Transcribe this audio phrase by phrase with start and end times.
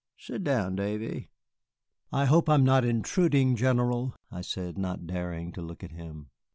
[0.17, 1.29] "Sit down, Davy."
[2.11, 6.31] "I hope I am not intruding, General," I said, not daring to look at him.